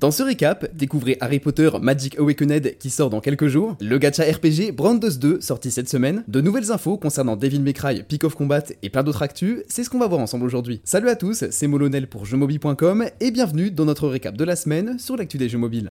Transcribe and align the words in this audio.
Dans 0.00 0.10
ce 0.10 0.22
récap, 0.22 0.74
découvrez 0.74 1.18
Harry 1.20 1.40
Potter 1.40 1.68
Magic 1.78 2.18
Awakened 2.18 2.78
qui 2.78 2.88
sort 2.88 3.10
dans 3.10 3.20
quelques 3.20 3.48
jours, 3.48 3.76
le 3.82 3.98
gacha 3.98 4.22
RPG 4.22 4.72
Brandos 4.72 5.18
2 5.18 5.42
sorti 5.42 5.70
cette 5.70 5.90
semaine, 5.90 6.24
de 6.26 6.40
nouvelles 6.40 6.72
infos 6.72 6.96
concernant 6.96 7.36
Devil 7.36 7.60
May 7.60 7.74
Cry, 7.74 8.02
Peak 8.04 8.24
of 8.24 8.34
Combat 8.34 8.62
et 8.82 8.88
plein 8.88 9.02
d'autres 9.02 9.20
actus, 9.20 9.58
c'est 9.68 9.84
ce 9.84 9.90
qu'on 9.90 9.98
va 9.98 10.08
voir 10.08 10.22
ensemble 10.22 10.46
aujourd'hui. 10.46 10.80
Salut 10.84 11.10
à 11.10 11.16
tous, 11.16 11.44
c'est 11.50 11.66
Molonel 11.66 12.06
pour 12.06 12.24
jeuxmobile.com 12.24 13.10
et 13.20 13.30
bienvenue 13.30 13.70
dans 13.70 13.84
notre 13.84 14.08
récap 14.08 14.38
de 14.38 14.44
la 14.44 14.56
semaine 14.56 14.98
sur 14.98 15.18
l'actu 15.18 15.36
des 15.36 15.50
jeux 15.50 15.58
mobiles. 15.58 15.90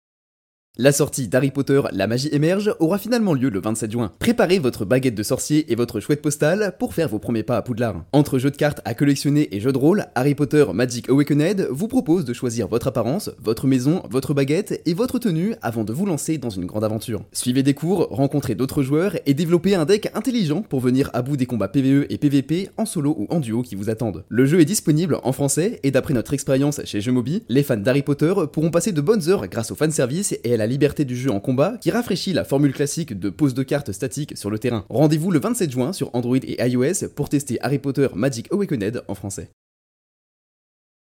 La 0.78 0.92
sortie 0.92 1.30
d'Harry 1.30 1.52
Potter 1.52 1.82
La 1.94 2.06
magie 2.06 2.28
émerge 2.34 2.76
aura 2.82 2.98
finalement 2.98 3.34
lieu 3.34 3.48
le 3.48 3.62
27 3.62 3.94
juin. 3.94 4.12
Préparez 4.20 4.60
votre 4.60 4.84
baguette 4.84 5.16
de 5.16 5.24
sorcier 5.24 5.72
et 5.72 5.76
votre 5.76 6.02
chouette 6.02 6.22
postale 6.22 6.76
pour 6.78 6.94
faire 6.94 7.08
vos 7.08 7.18
premiers 7.18 7.44
pas 7.44 7.56
à 7.56 7.62
Poudlard. 7.62 8.04
Entre 8.12 8.40
jeux 8.40 8.52
de 8.52 8.58
cartes 8.58 8.82
à 8.84 8.94
collectionner 8.94 9.56
et 9.56 9.62
jeux 9.62 9.72
de 9.72 9.78
rôle, 9.78 10.08
Harry 10.16 10.36
Potter 10.36 10.66
Magic 10.74 11.08
Awakened 11.10 11.70
vous 11.72 11.88
propose 11.88 12.26
de 12.26 12.34
choisir 12.34 12.68
votre 12.68 12.88
apparence, 12.88 13.32
votre 13.42 13.68
maison, 13.68 14.04
votre 14.10 14.34
baguette 14.34 14.82
et 14.86 14.94
votre 14.94 15.18
tenue 15.18 15.56
avant 15.62 15.86
de 15.86 15.94
vous 15.94 16.06
lancer 16.06 16.38
dans 16.38 16.50
une 16.50 16.66
grande 16.66 16.84
aventure. 16.84 17.24
Suivez 17.32 17.64
des 17.64 17.74
cours, 17.74 18.10
rencontrez 18.12 18.56
d'autres 18.56 18.84
joueurs 18.84 19.16
et 19.26 19.34
développez 19.34 19.76
un 19.76 19.86
deck 19.86 20.12
intelligent 20.14 20.62
pour 20.62 20.82
venir 20.82 21.10
à 21.14 21.22
bout 21.22 21.38
des 21.38 21.46
combats 21.46 21.70
PvE 21.70 22.06
et 22.10 22.18
PvP 22.18 22.68
en 22.76 22.86
solo 22.86 23.16
ou 23.18 23.28
en 23.30 23.40
duo 23.40 23.62
qui 23.62 23.76
vous 23.76 23.90
attendent. 23.90 24.26
Le 24.28 24.46
jeu 24.46 24.60
est 24.60 24.66
disponible 24.66 25.20
en 25.24 25.32
français 25.32 25.80
et 25.84 25.92
d'après 25.92 26.14
notre 26.14 26.34
expérience 26.34 26.82
chez 26.84 27.00
Jeux 27.00 27.14
les 27.48 27.64
fans 27.64 27.78
d'Harry 27.78 28.02
Potter 28.02 28.34
pourront 28.52 28.72
passer 28.72 28.92
de 28.92 29.00
bonnes 29.00 29.30
heures 29.30 29.48
grâce 29.48 29.72
au 29.72 29.76
fanservice 29.76 30.38
et 30.44 30.54
à 30.54 30.58
la 30.58 30.65
la 30.66 30.72
liberté 30.72 31.06
du 31.06 31.16
jeu 31.16 31.30
en 31.30 31.40
combat 31.40 31.78
qui 31.80 31.92
rafraîchit 31.92 32.34
la 32.34 32.44
formule 32.44 32.74
classique 32.74 33.20
de 33.20 33.30
pose 33.30 33.54
de 33.54 33.62
cartes 33.62 33.92
statique 33.92 34.36
sur 34.36 34.50
le 34.50 34.58
terrain. 34.58 34.84
Rendez-vous 34.90 35.30
le 35.30 35.40
27 35.40 35.72
juin 35.72 35.94
sur 35.94 36.10
Android 36.16 36.38
et 36.42 36.68
iOS 36.68 37.10
pour 37.16 37.30
tester 37.30 37.60
Harry 37.62 37.78
Potter 37.78 38.08
Magic 38.16 38.52
Awakened 38.52 39.04
en 39.08 39.14
français. 39.14 39.52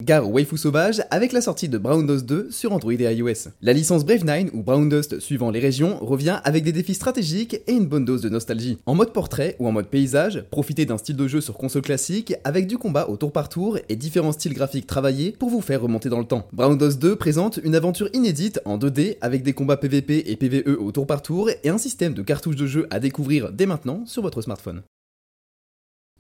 Gare 0.09 0.31
Waifu 0.31 0.57
Sauvage 0.57 1.03
avec 1.11 1.33
la 1.33 1.41
sortie 1.41 1.67
de 1.67 1.77
Brown 1.77 2.07
Dust 2.07 2.25
2 2.25 2.51
sur 2.51 2.71
Android 2.71 2.93
et 2.93 3.13
iOS. 3.13 3.49
La 3.61 3.73
licence 3.73 4.05
Brave 4.05 4.23
9 4.23 4.45
ou 4.53 4.63
Brown 4.63 4.87
Dust 4.87 5.19
suivant 5.19 5.51
les 5.51 5.59
régions 5.59 5.99
revient 5.99 6.39
avec 6.45 6.63
des 6.63 6.71
défis 6.71 6.95
stratégiques 6.95 7.61
et 7.67 7.73
une 7.73 7.85
bonne 7.85 8.05
dose 8.05 8.21
de 8.21 8.29
nostalgie. 8.29 8.79
En 8.85 8.95
mode 8.95 9.11
portrait 9.11 9.57
ou 9.59 9.67
en 9.67 9.73
mode 9.73 9.87
paysage, 9.87 10.45
profitez 10.51 10.85
d'un 10.85 10.97
style 10.97 11.17
de 11.17 11.27
jeu 11.27 11.41
sur 11.41 11.57
console 11.57 11.81
classique 11.81 12.33
avec 12.45 12.65
du 12.65 12.77
combat 12.77 13.09
au 13.09 13.17
tour 13.17 13.33
par 13.33 13.49
tour 13.49 13.77
et 13.89 13.95
différents 13.97 14.31
styles 14.31 14.53
graphiques 14.53 14.87
travaillés 14.87 15.35
pour 15.37 15.49
vous 15.49 15.61
faire 15.61 15.81
remonter 15.81 16.07
dans 16.07 16.19
le 16.19 16.25
temps. 16.25 16.47
Brown 16.53 16.77
Dust 16.77 16.99
2 16.99 17.17
présente 17.17 17.59
une 17.61 17.75
aventure 17.75 18.09
inédite 18.13 18.61
en 18.63 18.77
2D 18.77 19.17
avec 19.19 19.43
des 19.43 19.53
combats 19.53 19.77
PVP 19.77 20.31
et 20.31 20.37
PVE 20.37 20.79
au 20.79 20.93
tour 20.93 21.07
par 21.07 21.21
tour 21.21 21.49
et 21.63 21.69
un 21.69 21.77
système 21.77 22.13
de 22.13 22.21
cartouches 22.21 22.55
de 22.55 22.67
jeu 22.67 22.87
à 22.89 23.01
découvrir 23.01 23.51
dès 23.51 23.65
maintenant 23.65 24.05
sur 24.05 24.21
votre 24.21 24.41
smartphone. 24.41 24.81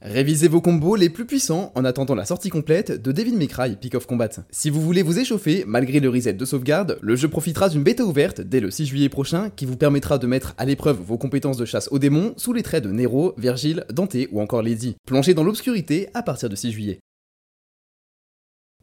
Révisez 0.01 0.47
vos 0.47 0.61
combos 0.61 0.95
les 0.95 1.09
plus 1.09 1.25
puissants 1.25 1.73
en 1.75 1.83
attendant 1.83 2.15
la 2.15 2.23
sortie 2.23 2.47
complète 2.47 2.89
de 2.89 3.11
Devil 3.11 3.35
May 3.35 3.47
Cry 3.47 3.75
Peak 3.75 3.95
of 3.95 4.05
Combat. 4.07 4.29
Si 4.49 4.69
vous 4.69 4.79
voulez 4.79 5.01
vous 5.01 5.19
échauffer 5.19 5.65
malgré 5.67 5.99
le 5.99 6.07
reset 6.07 6.31
de 6.31 6.45
sauvegarde, 6.45 6.97
le 7.01 7.17
jeu 7.17 7.27
profitera 7.27 7.67
d'une 7.67 7.83
bêta 7.83 8.05
ouverte 8.05 8.39
dès 8.39 8.61
le 8.61 8.71
6 8.71 8.85
juillet 8.85 9.09
prochain 9.09 9.49
qui 9.49 9.65
vous 9.65 9.75
permettra 9.75 10.17
de 10.17 10.25
mettre 10.25 10.53
à 10.57 10.63
l'épreuve 10.63 11.01
vos 11.05 11.17
compétences 11.17 11.57
de 11.57 11.65
chasse 11.65 11.89
aux 11.91 11.99
démons 11.99 12.33
sous 12.37 12.53
les 12.53 12.63
traits 12.63 12.85
de 12.85 12.93
Nero, 12.93 13.33
Virgile, 13.37 13.83
Dante 13.91 14.15
ou 14.31 14.39
encore 14.39 14.61
Lady. 14.61 14.95
Plongez 15.05 15.33
dans 15.33 15.43
l'obscurité 15.43 16.07
à 16.13 16.23
partir 16.23 16.47
de 16.47 16.55
6 16.55 16.71
juillet. 16.71 16.99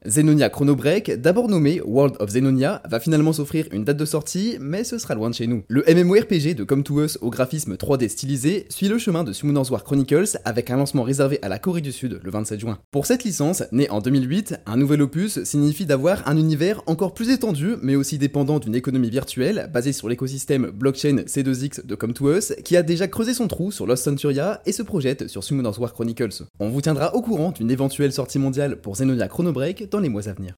Xenonia 0.05 0.51
Chrono 0.51 0.77
Break, 0.77 1.11
d'abord 1.11 1.49
nommé 1.49 1.81
World 1.81 2.17
of 2.21 2.29
Xenonia, 2.31 2.83
va 2.89 3.01
finalement 3.01 3.33
s'offrir 3.33 3.67
une 3.73 3.83
date 3.83 3.97
de 3.97 4.05
sortie, 4.05 4.57
mais 4.61 4.85
ce 4.85 4.99
sera 4.99 5.15
loin 5.15 5.31
de 5.31 5.35
chez 5.35 5.47
nous. 5.47 5.65
Le 5.69 5.83
MMORPG 5.89 6.55
de 6.55 6.65
Come 6.65 6.83
to 6.83 7.03
Us 7.03 7.19
au 7.23 7.31
graphisme 7.31 7.75
3D 7.75 8.09
stylisé 8.09 8.67
suit 8.69 8.89
le 8.89 8.99
chemin 8.99 9.25
de 9.25 9.33
Summoner's 9.33 9.71
War 9.71 9.83
Chronicles 9.83 10.39
avec 10.45 10.71
un 10.71 10.77
lancement 10.77 11.03
réservé 11.03 11.39
à 11.41 11.49
la 11.49 11.59
Corée 11.59 11.81
du 11.81 11.93
Sud 11.93 12.21
le 12.23 12.31
27 12.31 12.61
juin. 12.61 12.79
Pour 12.91 13.07
cette 13.07 13.25
licence, 13.25 13.65
née 13.73 13.89
en 13.89 14.01
2008, 14.01 14.57
un 14.67 14.77
nouvel 14.77 15.01
opus 15.01 15.43
signifie 15.45 15.87
d'avoir 15.87 16.29
un 16.29 16.37
univers 16.37 16.83
encore 16.87 17.15
plus 17.15 17.31
étendu, 17.31 17.77
mais 17.81 17.97
aussi 17.97 18.19
dépendant 18.19 18.59
d'une 18.59 18.75
économie 18.75 19.11
virtuelle 19.11 19.71
basée 19.73 19.93
sur 19.93 20.09
l'écosystème 20.09 20.71
blockchain 20.71 21.25
C2X 21.27 21.87
de 21.87 21.95
Come 21.95 22.13
to 22.13 22.37
Us, 22.37 22.53
qui 22.65 22.77
a 22.77 22.83
déjà 22.83 23.09
creusé 23.09 23.33
son 23.33 23.49
trou 23.49 23.73
sur 23.73 23.87
Lost 23.87 24.05
Centuria 24.05 24.61
et 24.67 24.73
se 24.73 24.83
projette 24.83 25.27
sur 25.27 25.43
Summoner's 25.43 25.79
War 25.79 25.95
Chronicles. 25.95 26.45
On 26.61 26.69
vous 26.69 26.83
tiendra 26.83 27.15
au 27.15 27.23
courant 27.23 27.51
d'une 27.51 27.71
éventuelle 27.71 28.13
sortie 28.13 28.39
mondiale 28.39 28.77
pour 28.77 28.93
Xenonia 28.93 29.27
Chrono 29.27 29.53
Break 29.87 30.03
les 30.03 30.09
mois 30.09 30.29
à 30.29 30.33
venir. 30.33 30.57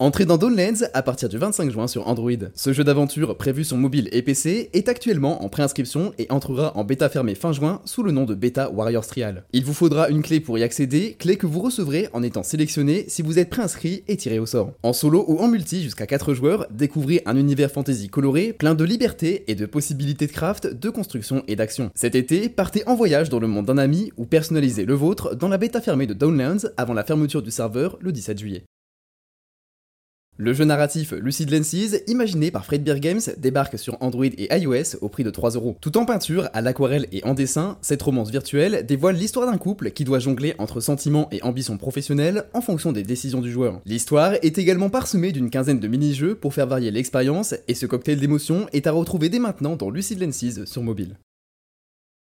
Entrez 0.00 0.26
dans 0.26 0.38
Dawnlands 0.38 0.86
à 0.94 1.02
partir 1.02 1.28
du 1.28 1.38
25 1.38 1.72
juin 1.72 1.88
sur 1.88 2.06
Android. 2.06 2.30
Ce 2.54 2.72
jeu 2.72 2.84
d'aventure 2.84 3.36
prévu 3.36 3.64
sur 3.64 3.76
mobile 3.76 4.08
et 4.12 4.22
PC 4.22 4.70
est 4.72 4.88
actuellement 4.88 5.42
en 5.42 5.48
préinscription 5.48 6.12
et 6.18 6.28
entrera 6.30 6.70
en 6.76 6.84
bêta 6.84 7.08
fermée 7.08 7.34
fin 7.34 7.52
juin 7.52 7.82
sous 7.84 8.04
le 8.04 8.12
nom 8.12 8.24
de 8.24 8.36
Beta 8.36 8.70
Warriors 8.70 9.08
Trial. 9.08 9.42
Il 9.52 9.64
vous 9.64 9.74
faudra 9.74 10.08
une 10.08 10.22
clé 10.22 10.38
pour 10.38 10.56
y 10.56 10.62
accéder, 10.62 11.16
clé 11.18 11.34
que 11.34 11.48
vous 11.48 11.58
recevrez 11.58 12.08
en 12.12 12.22
étant 12.22 12.44
sélectionné 12.44 13.06
si 13.08 13.22
vous 13.22 13.40
êtes 13.40 13.50
préinscrit 13.50 14.04
et 14.06 14.16
tiré 14.16 14.38
au 14.38 14.46
sort. 14.46 14.70
En 14.84 14.92
solo 14.92 15.24
ou 15.26 15.40
en 15.40 15.48
multi 15.48 15.82
jusqu'à 15.82 16.06
4 16.06 16.32
joueurs, 16.32 16.68
découvrez 16.70 17.22
un 17.26 17.36
univers 17.36 17.72
fantasy 17.72 18.08
coloré, 18.08 18.52
plein 18.52 18.76
de 18.76 18.84
liberté 18.84 19.42
et 19.48 19.56
de 19.56 19.66
possibilités 19.66 20.28
de 20.28 20.32
craft, 20.32 20.72
de 20.72 20.90
construction 20.90 21.42
et 21.48 21.56
d'action. 21.56 21.90
Cet 21.96 22.14
été, 22.14 22.48
partez 22.48 22.86
en 22.86 22.94
voyage 22.94 23.30
dans 23.30 23.40
le 23.40 23.48
monde 23.48 23.66
d'un 23.66 23.78
ami 23.78 24.12
ou 24.16 24.26
personnalisez 24.26 24.84
le 24.84 24.94
vôtre 24.94 25.34
dans 25.34 25.48
la 25.48 25.58
bêta 25.58 25.80
fermée 25.80 26.06
de 26.06 26.14
Downlands 26.14 26.68
avant 26.76 26.94
la 26.94 27.02
fermeture 27.02 27.42
du 27.42 27.50
serveur 27.50 27.98
le 28.00 28.12
17 28.12 28.38
juillet. 28.38 28.62
Le 30.40 30.52
jeu 30.52 30.64
narratif 30.64 31.14
Lucid 31.20 31.50
Lenses, 31.50 31.96
imaginé 32.06 32.52
par 32.52 32.64
Fredbear 32.64 33.00
Games, 33.00 33.20
débarque 33.38 33.76
sur 33.76 33.96
Android 33.98 34.24
et 34.24 34.56
iOS 34.56 34.96
au 35.00 35.08
prix 35.08 35.24
de 35.24 35.30
3 35.30 35.50
euros. 35.50 35.76
Tout 35.80 35.98
en 35.98 36.04
peinture, 36.04 36.48
à 36.52 36.60
l'aquarelle 36.60 37.08
et 37.10 37.24
en 37.24 37.34
dessin, 37.34 37.76
cette 37.82 38.02
romance 38.02 38.30
virtuelle 38.30 38.86
dévoile 38.86 39.16
l'histoire 39.16 39.50
d'un 39.50 39.58
couple 39.58 39.90
qui 39.90 40.04
doit 40.04 40.20
jongler 40.20 40.54
entre 40.58 40.78
sentiments 40.78 41.28
et 41.32 41.42
ambitions 41.42 41.76
professionnelles 41.76 42.44
en 42.54 42.60
fonction 42.60 42.92
des 42.92 43.02
décisions 43.02 43.40
du 43.40 43.50
joueur. 43.50 43.80
L'histoire 43.84 44.34
est 44.34 44.58
également 44.58 44.90
parsemée 44.90 45.32
d'une 45.32 45.50
quinzaine 45.50 45.80
de 45.80 45.88
mini-jeux 45.88 46.36
pour 46.36 46.54
faire 46.54 46.68
varier 46.68 46.92
l'expérience, 46.92 47.56
et 47.66 47.74
ce 47.74 47.86
cocktail 47.86 48.20
d'émotions 48.20 48.68
est 48.72 48.86
à 48.86 48.92
retrouver 48.92 49.30
dès 49.30 49.40
maintenant 49.40 49.74
dans 49.74 49.90
Lucid 49.90 50.20
Lenses 50.20 50.64
sur 50.66 50.84
mobile. 50.84 51.16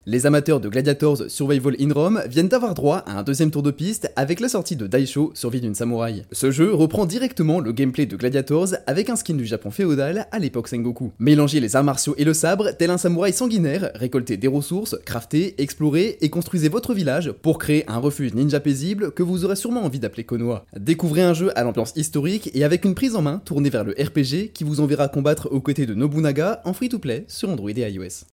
Les 0.05 0.25
amateurs 0.25 0.59
de 0.59 0.67
Gladiators 0.67 1.29
Survival 1.29 1.77
in 1.79 1.93
Rome 1.93 2.21
viennent 2.27 2.49
d'avoir 2.49 2.73
droit 2.73 2.97
à 2.97 3.17
un 3.19 3.23
deuxième 3.23 3.51
tour 3.51 3.63
de 3.63 3.71
piste 3.71 4.11
avec 4.17 4.41
la 4.41 4.49
sortie 4.49 4.75
de 4.75 4.85
Daisho 4.85 5.31
Survie 5.33 5.61
d'une 5.61 5.75
samouraï. 5.75 6.25
Ce 6.33 6.51
jeu 6.51 6.73
reprend 6.73 7.05
directement 7.05 7.61
le 7.61 7.71
gameplay 7.71 8.05
de 8.05 8.17
Gladiators 8.17 8.75
avec 8.85 9.09
un 9.09 9.15
skin 9.15 9.35
du 9.35 9.45
Japon 9.45 9.71
féodal 9.71 10.27
à 10.29 10.39
l'époque 10.39 10.67
Sengoku. 10.67 11.13
Mélangez 11.19 11.61
les 11.61 11.77
arts 11.77 11.85
martiaux 11.85 12.15
et 12.17 12.25
le 12.25 12.33
sabre, 12.33 12.71
tel 12.77 12.89
un 12.89 12.97
samouraï 12.97 13.31
sanguinaire, 13.31 13.91
récoltez 13.95 14.35
des 14.35 14.49
ressources, 14.49 14.97
craftez, 15.05 15.55
explorez 15.57 16.17
et 16.19 16.29
construisez 16.29 16.67
votre 16.67 16.93
village 16.93 17.31
pour 17.31 17.57
créer 17.57 17.89
un 17.89 17.99
refuge 17.99 18.33
ninja 18.33 18.59
paisible 18.59 19.13
que 19.13 19.23
vous 19.23 19.45
aurez 19.45 19.55
sûrement 19.55 19.85
envie 19.85 19.99
d'appeler 19.99 20.25
Konoha. 20.25 20.65
Découvrez 20.77 21.21
un 21.21 21.33
jeu 21.33 21.57
à 21.57 21.63
l'ambiance 21.63 21.93
historique 21.95 22.51
et 22.53 22.65
avec 22.65 22.83
une 22.83 22.93
prise 22.93 23.15
en 23.15 23.21
main 23.21 23.41
tournée 23.45 23.69
vers 23.69 23.85
le 23.85 23.93
RPG 23.93 24.51
qui 24.53 24.65
vous 24.65 24.81
enverra 24.81 25.07
combattre 25.07 25.47
aux 25.49 25.61
côtés 25.61 25.85
de 25.85 25.93
Nobunaga 25.93 26.61
en 26.65 26.73
free-to-play 26.73 27.23
sur 27.29 27.49
Android 27.49 27.69
et 27.69 27.89
iOS. 27.89 28.32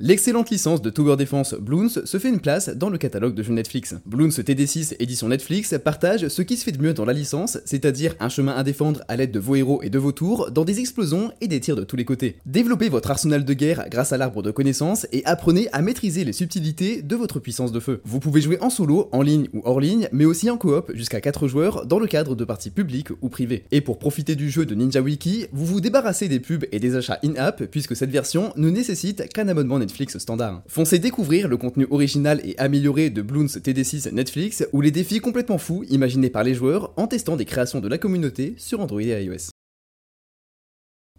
L'excellente 0.00 0.50
licence 0.50 0.80
de 0.80 0.90
Tower 0.90 1.16
Defense 1.16 1.54
Bloons 1.54 1.88
se 1.88 2.18
fait 2.20 2.28
une 2.28 2.38
place 2.38 2.68
dans 2.68 2.88
le 2.88 2.98
catalogue 2.98 3.34
de 3.34 3.42
jeux 3.42 3.52
Netflix. 3.52 3.96
Bloons 4.06 4.28
TD6 4.28 4.94
édition 5.00 5.26
Netflix 5.26 5.74
partage 5.84 6.28
ce 6.28 6.40
qui 6.42 6.56
se 6.56 6.62
fait 6.62 6.70
de 6.70 6.80
mieux 6.80 6.94
dans 6.94 7.04
la 7.04 7.12
licence, 7.12 7.58
c'est-à-dire 7.64 8.14
un 8.20 8.28
chemin 8.28 8.54
à 8.54 8.62
défendre 8.62 9.02
à 9.08 9.16
l'aide 9.16 9.32
de 9.32 9.40
vos 9.40 9.56
héros 9.56 9.82
et 9.82 9.90
de 9.90 9.98
vos 9.98 10.12
tours 10.12 10.52
dans 10.52 10.64
des 10.64 10.78
explosions 10.78 11.32
et 11.40 11.48
des 11.48 11.58
tirs 11.58 11.74
de 11.74 11.82
tous 11.82 11.96
les 11.96 12.04
côtés. 12.04 12.36
Développez 12.46 12.88
votre 12.88 13.10
arsenal 13.10 13.44
de 13.44 13.52
guerre 13.54 13.86
grâce 13.90 14.12
à 14.12 14.18
l'arbre 14.18 14.40
de 14.40 14.52
connaissances 14.52 15.08
et 15.10 15.24
apprenez 15.24 15.68
à 15.72 15.82
maîtriser 15.82 16.22
les 16.22 16.32
subtilités 16.32 17.02
de 17.02 17.16
votre 17.16 17.40
puissance 17.40 17.72
de 17.72 17.80
feu. 17.80 18.00
Vous 18.04 18.20
pouvez 18.20 18.40
jouer 18.40 18.58
en 18.60 18.70
solo, 18.70 19.08
en 19.10 19.22
ligne 19.22 19.48
ou 19.52 19.62
hors 19.64 19.80
ligne, 19.80 20.08
mais 20.12 20.26
aussi 20.26 20.48
en 20.48 20.58
coop 20.58 20.92
jusqu'à 20.94 21.20
4 21.20 21.48
joueurs 21.48 21.86
dans 21.86 21.98
le 21.98 22.06
cadre 22.06 22.36
de 22.36 22.44
parties 22.44 22.70
publiques 22.70 23.10
ou 23.20 23.30
privées. 23.30 23.64
Et 23.72 23.80
pour 23.80 23.98
profiter 23.98 24.36
du 24.36 24.48
jeu 24.48 24.64
de 24.64 24.76
Ninja 24.76 25.00
Wiki, 25.00 25.46
vous 25.50 25.66
vous 25.66 25.80
débarrassez 25.80 26.28
des 26.28 26.38
pubs 26.38 26.66
et 26.70 26.78
des 26.78 26.94
achats 26.94 27.18
in-app 27.24 27.64
puisque 27.64 27.96
cette 27.96 28.10
version 28.10 28.52
ne 28.54 28.70
nécessite 28.70 29.28
qu'un 29.32 29.48
abonnement 29.48 29.80
Netflix 29.80 29.87
standard. 30.18 30.62
Foncez 30.66 30.98
découvrir 30.98 31.48
le 31.48 31.56
contenu 31.56 31.86
original 31.90 32.40
et 32.44 32.58
amélioré 32.58 33.10
de 33.10 33.22
Bloons 33.22 33.46
TD6 33.46 34.12
Netflix 34.12 34.66
ou 34.72 34.80
les 34.80 34.90
défis 34.90 35.20
complètement 35.20 35.58
fous 35.58 35.84
imaginés 35.90 36.30
par 36.30 36.44
les 36.44 36.54
joueurs 36.54 36.92
en 36.96 37.06
testant 37.06 37.36
des 37.36 37.44
créations 37.44 37.80
de 37.80 37.88
la 37.88 37.98
communauté 37.98 38.54
sur 38.56 38.80
Android 38.80 39.02
et 39.02 39.24
iOS. 39.24 39.50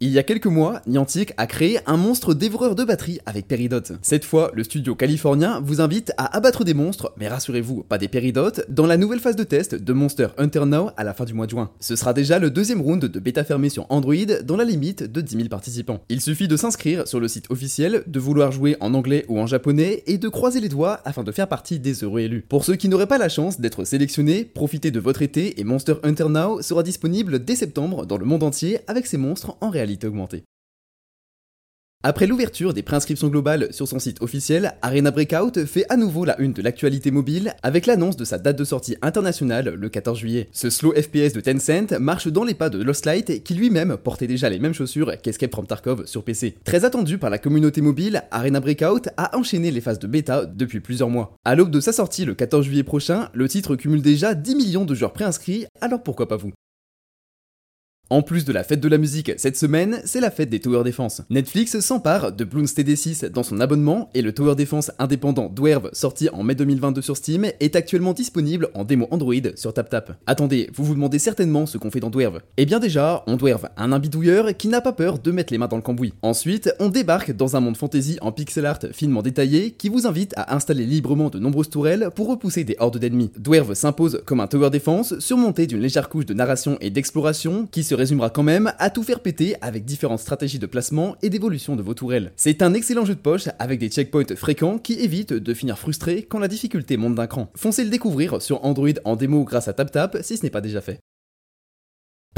Il 0.01 0.11
y 0.11 0.17
a 0.17 0.23
quelques 0.23 0.45
mois, 0.45 0.81
Niantic 0.87 1.33
a 1.35 1.45
créé 1.45 1.79
un 1.85 1.97
monstre 1.97 2.33
dévoreur 2.33 2.73
de 2.73 2.85
batterie 2.85 3.19
avec 3.25 3.49
Peridot. 3.49 3.81
Cette 4.01 4.23
fois, 4.23 4.49
le 4.53 4.63
studio 4.63 4.95
californien 4.95 5.59
vous 5.61 5.81
invite 5.81 6.13
à 6.15 6.37
abattre 6.37 6.63
des 6.63 6.73
monstres, 6.73 7.11
mais 7.17 7.27
rassurez-vous, 7.27 7.83
pas 7.83 7.97
des 7.97 8.07
Peridots, 8.07 8.61
dans 8.69 8.85
la 8.85 8.95
nouvelle 8.95 9.19
phase 9.19 9.35
de 9.35 9.43
test 9.43 9.75
de 9.75 9.91
Monster 9.91 10.27
Hunter 10.37 10.63
Now 10.65 10.91
à 10.95 11.03
la 11.03 11.13
fin 11.13 11.25
du 11.25 11.33
mois 11.33 11.47
de 11.47 11.51
juin. 11.51 11.71
Ce 11.81 11.97
sera 11.97 12.13
déjà 12.13 12.39
le 12.39 12.49
deuxième 12.49 12.79
round 12.79 13.03
de 13.03 13.19
bêta 13.19 13.43
fermée 13.43 13.67
sur 13.67 13.87
Android 13.89 14.15
dans 14.45 14.55
la 14.55 14.63
limite 14.63 15.03
de 15.03 15.19
10 15.19 15.35
000 15.35 15.49
participants. 15.49 15.99
Il 16.07 16.21
suffit 16.21 16.47
de 16.47 16.55
s'inscrire 16.55 17.05
sur 17.05 17.19
le 17.19 17.27
site 17.27 17.51
officiel, 17.51 18.03
de 18.07 18.19
vouloir 18.21 18.53
jouer 18.53 18.77
en 18.79 18.93
anglais 18.93 19.25
ou 19.27 19.37
en 19.37 19.47
japonais 19.47 20.03
et 20.07 20.17
de 20.17 20.29
croiser 20.29 20.61
les 20.61 20.69
doigts 20.69 21.01
afin 21.03 21.25
de 21.25 21.31
faire 21.33 21.49
partie 21.49 21.77
des 21.77 22.05
heureux 22.05 22.21
élus. 22.21 22.45
Pour 22.47 22.63
ceux 22.63 22.77
qui 22.77 22.87
n'auraient 22.87 23.05
pas 23.05 23.17
la 23.17 23.27
chance 23.27 23.59
d'être 23.59 23.83
sélectionnés, 23.83 24.45
profitez 24.45 24.91
de 24.91 24.99
votre 25.01 25.23
été 25.23 25.59
et 25.59 25.65
Monster 25.65 25.95
Hunter 26.03 26.29
Now 26.29 26.61
sera 26.61 26.83
disponible 26.83 27.43
dès 27.43 27.55
septembre 27.55 28.05
dans 28.05 28.17
le 28.17 28.23
monde 28.23 28.43
entier 28.43 28.79
avec 28.87 29.05
ses 29.05 29.17
monstres 29.17 29.57
en 29.59 29.69
réalité 29.69 29.88
Après 32.01 32.27
l'ouverture 32.27 32.73
des 32.73 32.81
préinscriptions 32.81 33.27
globales 33.27 33.73
sur 33.73 33.85
son 33.85 33.99
site 33.99 34.21
officiel, 34.21 34.73
Arena 34.81 35.11
Breakout 35.11 35.65
fait 35.65 35.85
à 35.89 35.97
nouveau 35.97 36.23
la 36.23 36.39
une 36.39 36.53
de 36.53 36.61
l'actualité 36.61 37.11
mobile 37.11 37.53
avec 37.61 37.87
l'annonce 37.87 38.15
de 38.15 38.23
sa 38.23 38.37
date 38.37 38.57
de 38.57 38.63
sortie 38.63 38.95
internationale 39.01 39.73
le 39.75 39.89
14 39.89 40.17
juillet. 40.17 40.47
Ce 40.53 40.69
slow 40.69 40.93
FPS 40.93 41.33
de 41.33 41.41
Tencent 41.41 41.99
marche 41.99 42.29
dans 42.29 42.45
les 42.45 42.53
pas 42.53 42.69
de 42.69 42.81
Lost 42.81 43.05
Light 43.05 43.43
qui 43.43 43.53
lui-même 43.53 43.97
portait 43.97 44.27
déjà 44.27 44.49
les 44.49 44.59
mêmes 44.59 44.73
chaussures 44.73 45.19
qu'Escape 45.21 45.51
from 45.51 45.67
Tarkov 45.67 46.05
sur 46.05 46.23
PC. 46.23 46.55
Très 46.63 46.85
attendu 46.85 47.17
par 47.17 47.29
la 47.29 47.37
communauté 47.37 47.81
mobile, 47.81 48.23
Arena 48.31 48.61
Breakout 48.61 49.09
a 49.17 49.37
enchaîné 49.37 49.69
les 49.69 49.81
phases 49.81 49.99
de 49.99 50.07
bêta 50.07 50.45
depuis 50.45 50.79
plusieurs 50.79 51.09
mois. 51.09 51.35
À 51.43 51.55
l'aube 51.55 51.69
de 51.69 51.81
sa 51.81 51.91
sortie 51.91 52.23
le 52.23 52.33
14 52.33 52.63
juillet 52.63 52.83
prochain, 52.83 53.27
le 53.33 53.49
titre 53.49 53.75
cumule 53.75 54.01
déjà 54.01 54.35
10 54.35 54.55
millions 54.55 54.85
de 54.85 54.95
joueurs 54.95 55.11
préinscrits, 55.11 55.65
alors 55.81 56.01
pourquoi 56.01 56.29
pas 56.29 56.37
vous? 56.37 56.53
En 58.09 58.23
plus 58.23 58.43
de 58.43 58.51
la 58.51 58.63
fête 58.63 58.79
de 58.79 58.87
la 58.87 58.97
musique, 58.97 59.31
cette 59.37 59.55
semaine, 59.55 60.01
c'est 60.03 60.19
la 60.19 60.31
fête 60.31 60.49
des 60.49 60.59
Tower 60.59 60.83
Defense. 60.83 61.21
Netflix 61.29 61.79
s'empare 61.79 62.31
de 62.31 62.43
Bloons 62.43 62.63
TD6 62.63 63.27
dans 63.27 63.43
son 63.43 63.59
abonnement 63.59 64.09
et 64.15 64.23
le 64.23 64.33
Tower 64.33 64.55
Defense 64.55 64.91
indépendant 64.97 65.47
Dwerve, 65.47 65.89
sorti 65.93 66.27
en 66.29 66.41
mai 66.41 66.55
2022 66.55 67.01
sur 67.01 67.15
Steam, 67.15 67.45
est 67.59 67.75
actuellement 67.75 68.13
disponible 68.13 68.69
en 68.73 68.83
démo 68.83 69.07
Android 69.11 69.33
sur 69.55 69.73
TapTap. 69.73 70.17
Attendez, 70.25 70.71
vous 70.73 70.85
vous 70.85 70.95
demandez 70.95 71.19
certainement 71.19 71.67
ce 71.67 71.77
qu'on 71.77 71.91
fait 71.91 71.99
dans 71.99 72.09
Dwerve. 72.09 72.41
Eh 72.57 72.65
bien 72.65 72.79
déjà, 72.79 73.23
on 73.27 73.35
Dwerve, 73.35 73.69
un 73.77 73.91
imbidouilleur 73.91 74.57
qui 74.57 74.69
n'a 74.69 74.81
pas 74.81 74.93
peur 74.93 75.19
de 75.19 75.31
mettre 75.31 75.53
les 75.53 75.59
mains 75.59 75.67
dans 75.67 75.75
le 75.75 75.83
cambouis. 75.83 76.13
Ensuite, 76.23 76.73
on 76.79 76.89
débarque 76.89 77.35
dans 77.35 77.55
un 77.55 77.59
monde 77.59 77.77
fantasy 77.77 78.17
en 78.21 78.31
pixel 78.31 78.65
art 78.65 78.79
finement 78.91 79.21
détaillé 79.21 79.71
qui 79.71 79.89
vous 79.89 80.07
invite 80.07 80.33
à 80.35 80.55
installer 80.55 80.87
librement 80.87 81.29
de 81.29 81.37
nombreuses 81.37 81.69
tourelles 81.69 82.09
pour 82.15 82.27
repousser 82.27 82.63
des 82.63 82.75
hordes 82.79 82.97
d'ennemis. 82.97 83.31
Dwerve 83.37 83.75
s'impose 83.75 84.23
comme 84.25 84.39
un 84.39 84.47
Tower 84.47 84.71
Defense 84.71 85.19
surmonté 85.19 85.67
d'une 85.67 85.81
légère 85.81 86.09
couche 86.09 86.25
de 86.25 86.33
narration 86.33 86.77
et 86.81 86.89
d'exploration 86.89 87.67
qui 87.67 87.83
se 87.83 87.98
résumera 87.99 88.29
quand 88.29 88.43
même 88.43 88.73
à 88.79 88.89
tout 88.89 89.03
faire 89.03 89.19
péter 89.19 89.55
avec 89.61 89.85
différentes 89.85 90.19
stratégies 90.19 90.57
de 90.57 90.65
placement 90.65 91.15
et 91.21 91.29
d'évolution 91.29 91.75
de 91.75 91.83
vos 91.83 91.93
tourelles. 91.93 92.31
C'est 92.35 92.61
un 92.61 92.73
excellent 92.73 93.05
jeu 93.05 93.15
de 93.15 93.19
poche 93.19 93.49
avec 93.59 93.79
des 93.79 93.89
checkpoints 93.89 94.35
fréquents 94.35 94.79
qui 94.79 94.93
évitent 94.93 95.33
de 95.33 95.53
finir 95.53 95.77
frustré 95.77 96.23
quand 96.23 96.39
la 96.39 96.47
difficulté 96.47 96.97
monte 96.97 97.15
d'un 97.15 97.27
cran. 97.27 97.51
Foncez 97.55 97.83
le 97.83 97.89
découvrir 97.89 98.41
sur 98.41 98.65
Android 98.65 98.89
en 99.05 99.15
démo 99.15 99.43
grâce 99.43 99.67
à 99.67 99.73
TapTap 99.73 100.17
si 100.21 100.37
ce 100.37 100.43
n'est 100.43 100.49
pas 100.49 100.61
déjà 100.61 100.81
fait. 100.81 100.99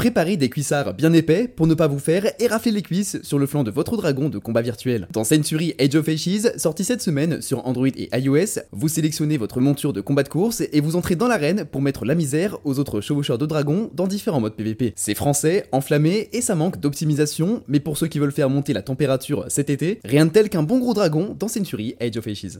Préparez 0.02 0.36
des 0.36 0.48
cuissards 0.50 0.94
bien 0.94 1.12
épais 1.12 1.46
pour 1.46 1.68
ne 1.68 1.74
pas 1.74 1.86
vous 1.86 2.00
faire 2.00 2.32
érafler 2.40 2.72
les 2.72 2.82
cuisses 2.82 3.22
sur 3.22 3.38
le 3.38 3.46
flanc 3.46 3.62
de 3.62 3.70
votre 3.70 3.96
dragon 3.96 4.28
de 4.28 4.38
combat 4.38 4.60
virtuel. 4.60 5.06
Dans 5.12 5.22
Century 5.22 5.74
Age 5.78 5.94
of 5.94 6.08
Ashes, 6.08 6.58
sorti 6.58 6.82
cette 6.82 7.02
semaine 7.02 7.40
sur 7.40 7.64
Android 7.68 7.86
et 7.86 8.08
iOS, 8.12 8.58
vous 8.72 8.88
sélectionnez 8.88 9.36
votre 9.36 9.60
monture 9.60 9.92
de 9.92 10.00
combat 10.00 10.24
de 10.24 10.28
course 10.28 10.60
et 10.72 10.80
vous 10.80 10.96
entrez 10.96 11.14
dans 11.14 11.28
l'arène 11.28 11.66
pour 11.66 11.82
mettre 11.82 12.04
la 12.04 12.16
misère 12.16 12.58
aux 12.64 12.80
autres 12.80 13.00
chevaucheurs 13.00 13.38
de 13.38 13.46
dragons 13.46 13.90
dans 13.94 14.08
différents 14.08 14.40
modes 14.40 14.56
PVP. 14.56 14.92
C'est 14.96 15.14
français, 15.14 15.66
enflammé 15.70 16.30
et 16.32 16.40
ça 16.40 16.56
manque 16.56 16.80
d'optimisation, 16.80 17.62
mais 17.68 17.78
pour 17.78 17.96
ceux 17.96 18.08
qui 18.08 18.18
veulent 18.18 18.32
faire 18.32 18.50
monter 18.50 18.72
la 18.72 18.82
température 18.82 19.44
cet 19.46 19.70
été, 19.70 20.00
rien 20.04 20.26
de 20.26 20.32
tel 20.32 20.48
qu'un 20.48 20.64
bon 20.64 20.80
gros 20.80 20.94
dragon 20.94 21.36
dans 21.38 21.46
Century 21.46 21.94
Age 22.00 22.16
of 22.16 22.26
Ashes. 22.26 22.58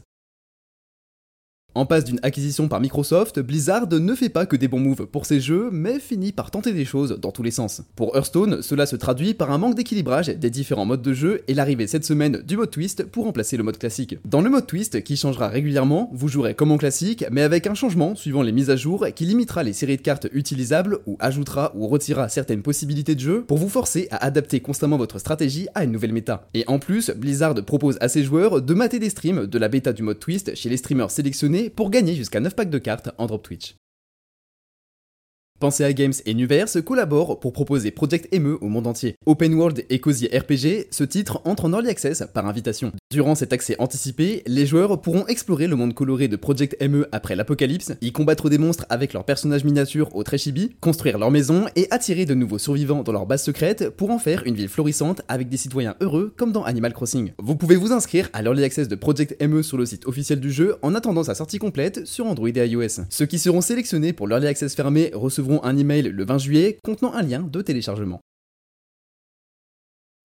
En 1.75 1.87
passe 1.87 2.03
d'une 2.03 2.19
acquisition 2.21 2.67
par 2.67 2.79
Microsoft, 2.79 3.39
Blizzard 3.39 3.87
ne 3.89 4.13
fait 4.13 4.29
pas 4.29 4.45
que 4.45 4.55
des 4.55 4.67
bons 4.67 4.79
moves 4.79 5.07
pour 5.07 5.25
ses 5.25 5.39
jeux, 5.39 5.69
mais 5.71 5.97
finit 5.97 6.31
par 6.31 6.51
tenter 6.51 6.71
des 6.71 6.85
choses 6.85 7.17
dans 7.19 7.31
tous 7.31 7.41
les 7.41 7.49
sens. 7.49 7.81
Pour 7.95 8.15
Hearthstone, 8.15 8.61
cela 8.61 8.85
se 8.85 8.95
traduit 8.95 9.33
par 9.33 9.49
un 9.49 9.57
manque 9.57 9.73
d'équilibrage 9.73 10.27
des 10.27 10.51
différents 10.51 10.85
modes 10.85 11.01
de 11.01 11.13
jeu 11.13 11.41
et 11.47 11.55
l'arrivée 11.55 11.87
cette 11.87 12.05
semaine 12.05 12.43
du 12.45 12.57
mode 12.57 12.69
twist 12.69 13.05
pour 13.05 13.25
remplacer 13.25 13.57
le 13.57 13.63
mode 13.63 13.79
classique. 13.79 14.19
Dans 14.23 14.41
le 14.41 14.51
mode 14.51 14.67
twist, 14.67 15.03
qui 15.03 15.17
changera 15.17 15.47
régulièrement, 15.47 16.11
vous 16.13 16.27
jouerez 16.27 16.53
comme 16.53 16.71
en 16.71 16.77
classique, 16.77 17.25
mais 17.31 17.41
avec 17.41 17.65
un 17.65 17.73
changement 17.73 18.13
suivant 18.13 18.43
les 18.43 18.51
mises 18.51 18.69
à 18.69 18.75
jour 18.75 19.07
qui 19.15 19.25
limitera 19.25 19.63
les 19.63 19.73
séries 19.73 19.97
de 19.97 20.03
cartes 20.03 20.27
utilisables 20.31 20.99
ou 21.07 21.17
ajoutera 21.19 21.71
ou 21.75 21.87
retirera 21.87 22.29
certaines 22.29 22.61
possibilités 22.61 23.15
de 23.15 23.19
jeu 23.19 23.45
pour 23.47 23.57
vous 23.57 23.69
forcer 23.69 24.07
à 24.11 24.23
adapter 24.23 24.59
constamment 24.59 24.97
votre 24.97 25.17
stratégie 25.17 25.67
à 25.73 25.85
une 25.85 25.91
nouvelle 25.91 26.13
méta. 26.13 26.47
Et 26.53 26.65
en 26.67 26.77
plus, 26.77 27.09
Blizzard 27.15 27.55
propose 27.65 27.97
à 27.99 28.09
ses 28.09 28.21
joueurs 28.21 28.61
de 28.61 28.73
mater 28.75 28.99
des 28.99 29.09
streams 29.09 29.47
de 29.47 29.57
la 29.57 29.69
bêta 29.69 29.91
du 29.91 30.03
mode 30.03 30.19
twist 30.19 30.53
chez 30.53 30.69
les 30.69 30.77
streamers 30.77 31.09
sélectionnés 31.09 31.62
pour 31.69 31.89
gagner 31.89 32.15
jusqu'à 32.15 32.39
9 32.39 32.55
packs 32.55 32.69
de 32.69 32.77
cartes 32.77 33.09
en 33.17 33.25
drop 33.25 33.43
Twitch. 33.43 33.75
Pensez 35.63 35.85
à 35.85 35.93
Games 35.93 36.11
et 36.25 36.33
Nuverse 36.33 36.81
collaborent 36.81 37.39
pour 37.39 37.53
proposer 37.53 37.89
Project 37.89 38.37
ME 38.37 38.57
au 38.59 38.67
monde 38.67 38.85
entier. 38.85 39.15
Open 39.25 39.53
World 39.53 39.85
et 39.89 39.99
Cozy 39.99 40.27
RPG, 40.27 40.87
ce 40.91 41.05
titre 41.05 41.41
entre 41.45 41.63
en 41.63 41.71
early 41.71 41.87
access 41.87 42.21
par 42.33 42.45
invitation. 42.47 42.91
Durant 43.09 43.33
cet 43.33 43.53
accès 43.53 43.77
anticipé, 43.79 44.43
les 44.45 44.65
joueurs 44.65 44.99
pourront 44.99 45.25
explorer 45.27 45.67
le 45.67 45.77
monde 45.77 45.93
coloré 45.93 46.27
de 46.27 46.35
Project 46.35 46.75
ME 46.85 47.07
après 47.13 47.37
l'apocalypse, 47.37 47.93
y 48.01 48.11
combattre 48.11 48.49
des 48.49 48.57
monstres 48.57 48.85
avec 48.89 49.13
leurs 49.13 49.23
personnages 49.23 49.63
miniatures 49.63 50.13
au 50.17 50.23
très 50.23 50.37
chibi, 50.37 50.75
construire 50.81 51.17
leur 51.17 51.31
maison 51.31 51.67
et 51.77 51.87
attirer 51.91 52.25
de 52.25 52.33
nouveaux 52.33 52.57
survivants 52.57 53.01
dans 53.01 53.13
leur 53.13 53.25
base 53.25 53.43
secrète 53.43 53.89
pour 53.89 54.09
en 54.09 54.19
faire 54.19 54.43
une 54.45 54.55
ville 54.55 54.67
florissante 54.67 55.21
avec 55.29 55.47
des 55.47 55.55
citoyens 55.55 55.95
heureux 56.01 56.33
comme 56.35 56.51
dans 56.51 56.65
Animal 56.65 56.91
Crossing. 56.91 57.31
Vous 57.41 57.55
pouvez 57.55 57.77
vous 57.77 57.93
inscrire 57.93 58.29
à 58.33 58.41
l'early 58.41 58.65
access 58.65 58.89
de 58.89 58.95
Project 58.95 59.41
ME 59.41 59.61
sur 59.61 59.77
le 59.77 59.85
site 59.85 60.07
officiel 60.07 60.41
du 60.41 60.51
jeu 60.51 60.75
en 60.81 60.93
attendant 60.93 61.23
sa 61.23 61.35
sortie 61.35 61.57
complète 61.57 62.05
sur 62.05 62.25
Android 62.25 62.49
et 62.49 62.67
iOS. 62.67 63.05
Ceux 63.09 63.27
qui 63.27 63.39
seront 63.39 63.61
sélectionnés 63.61 64.11
pour 64.11 64.27
l'early 64.27 64.47
access 64.47 64.75
fermé 64.75 65.09
recevront 65.13 65.52
un 65.63 65.77
email 65.77 66.03
le 66.03 66.25
20 66.25 66.37
juillet 66.37 66.79
contenant 66.83 67.13
un 67.13 67.21
lien 67.21 67.41
de 67.41 67.61
téléchargement. 67.61 68.21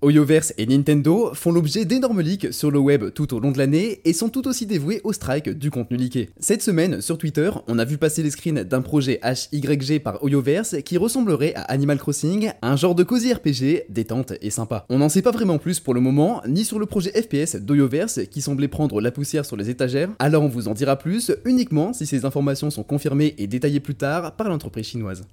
Oyoverse 0.01 0.55
et 0.59 0.67
Nintendo 0.67 1.35
font 1.35 1.51
l'objet 1.51 1.85
d'énormes 1.85 2.21
leaks 2.21 2.53
sur 2.53 2.71
le 2.71 2.79
web 2.79 3.11
tout 3.13 3.35
au 3.35 3.41
long 3.41 3.51
de 3.51 3.59
l'année 3.59 4.01
et 4.05 4.13
sont 4.13 4.29
tout 4.29 4.47
aussi 4.47 4.65
dévoués 4.65 5.01
au 5.03 5.13
strike 5.13 5.51
du 5.51 5.73
contenu 5.73 5.97
leaké. 5.97 6.31
Cette 6.39 6.63
semaine, 6.63 7.01
sur 7.01 7.19
Twitter, 7.19 7.51
on 7.67 7.81
a 7.81 7.85
vu 7.85 7.99
passer 7.99 8.23
les 8.23 8.31
screens 8.31 8.63
d'un 8.63 8.81
projet 8.81 9.19
HYG 9.53 10.01
par 10.01 10.23
Oyoverse 10.23 10.77
qui 10.85 10.99
ressemblerait 10.99 11.53
à 11.57 11.63
Animal 11.63 11.99
Crossing, 11.99 12.53
un 12.63 12.77
genre 12.77 12.95
de 12.95 13.03
cozy 13.03 13.33
RPG 13.33 13.87
détente 13.89 14.35
et 14.41 14.51
sympa. 14.51 14.87
On 14.89 14.99
n'en 14.99 15.09
sait 15.09 15.21
pas 15.21 15.33
vraiment 15.33 15.59
plus 15.59 15.81
pour 15.81 15.95
le 15.95 16.01
moment, 16.01 16.43
ni 16.47 16.65
sur 16.65 16.79
le 16.79 16.87
projet 16.87 17.11
FPS 17.11 17.57
d'Oyoverse 17.57 18.21
qui 18.31 18.41
semblait 18.41 18.69
prendre 18.69 19.01
la 19.01 19.11
poussière 19.11 19.45
sur 19.45 19.57
les 19.57 19.69
étagères, 19.69 20.11
alors 20.21 20.45
on 20.45 20.49
vous 20.49 20.69
en 20.69 20.75
dira 20.75 20.95
plus 20.95 21.33
uniquement 21.45 21.93
si 21.93 22.07
ces 22.07 22.25
informations 22.25 22.71
sont 22.71 22.85
confirmées 22.85 23.35
et 23.37 23.49
détaillées 23.49 23.81
plus 23.81 23.97
tard 23.97 24.37
par 24.37 24.49
l'entreprise 24.49 24.87
chinoise. 24.87 25.25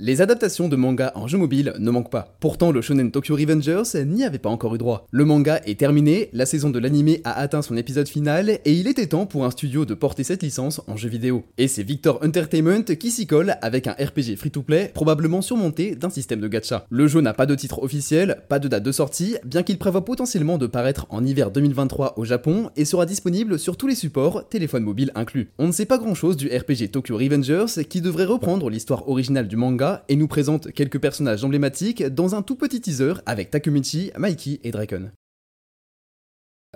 Les 0.00 0.20
adaptations 0.20 0.68
de 0.68 0.74
manga 0.74 1.12
en 1.14 1.28
jeu 1.28 1.38
mobile 1.38 1.72
ne 1.78 1.90
manquent 1.92 2.10
pas. 2.10 2.36
Pourtant, 2.40 2.72
le 2.72 2.82
shonen 2.82 3.12
Tokyo 3.12 3.36
Revengers 3.36 4.04
n'y 4.04 4.24
avait 4.24 4.38
pas 4.38 4.48
encore 4.48 4.74
eu 4.74 4.78
droit. 4.78 5.06
Le 5.12 5.24
manga 5.24 5.60
est 5.66 5.78
terminé, 5.78 6.30
la 6.32 6.46
saison 6.46 6.70
de 6.70 6.80
l'anime 6.80 7.18
a 7.22 7.38
atteint 7.38 7.62
son 7.62 7.76
épisode 7.76 8.08
final 8.08 8.50
et 8.50 8.72
il 8.72 8.88
était 8.88 9.06
temps 9.06 9.26
pour 9.26 9.44
un 9.44 9.52
studio 9.52 9.84
de 9.84 9.94
porter 9.94 10.24
cette 10.24 10.42
licence 10.42 10.80
en 10.88 10.96
jeu 10.96 11.08
vidéo. 11.08 11.44
Et 11.58 11.68
c'est 11.68 11.84
Victor 11.84 12.18
Entertainment 12.24 12.82
qui 12.82 13.12
s'y 13.12 13.28
colle 13.28 13.54
avec 13.62 13.86
un 13.86 13.92
RPG 13.92 14.34
free-to-play 14.36 14.90
probablement 14.92 15.42
surmonté 15.42 15.94
d'un 15.94 16.10
système 16.10 16.40
de 16.40 16.48
gacha. 16.48 16.86
Le 16.90 17.06
jeu 17.06 17.20
n'a 17.20 17.32
pas 17.32 17.46
de 17.46 17.54
titre 17.54 17.80
officiel, 17.80 18.42
pas 18.48 18.58
de 18.58 18.66
date 18.66 18.82
de 18.82 18.90
sortie, 18.90 19.36
bien 19.44 19.62
qu'il 19.62 19.78
prévoit 19.78 20.04
potentiellement 20.04 20.58
de 20.58 20.66
paraître 20.66 21.06
en 21.10 21.24
hiver 21.24 21.52
2023 21.52 22.18
au 22.18 22.24
Japon 22.24 22.68
et 22.74 22.84
sera 22.84 23.06
disponible 23.06 23.60
sur 23.60 23.76
tous 23.76 23.86
les 23.86 23.94
supports, 23.94 24.48
téléphone 24.48 24.82
mobile 24.82 25.12
inclus. 25.14 25.52
On 25.60 25.68
ne 25.68 25.72
sait 25.72 25.86
pas 25.86 25.98
grand 25.98 26.14
chose 26.14 26.36
du 26.36 26.48
RPG 26.48 26.90
Tokyo 26.90 27.16
Revengers 27.16 27.84
qui 27.88 28.00
devrait 28.00 28.24
reprendre 28.24 28.70
l'histoire 28.70 29.08
originale 29.08 29.46
du 29.46 29.54
manga 29.54 29.83
et 30.08 30.16
nous 30.16 30.28
présente 30.28 30.72
quelques 30.72 31.00
personnages 31.00 31.44
emblématiques 31.44 32.02
dans 32.02 32.34
un 32.34 32.42
tout 32.42 32.56
petit 32.56 32.80
teaser 32.80 33.14
avec 33.26 33.50
Takumichi, 33.50 34.10
Mikey 34.18 34.60
et 34.62 34.70
Draken. 34.70 35.12